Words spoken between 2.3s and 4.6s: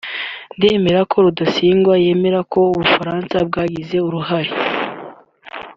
ko Ubufaransa bwagize uruhare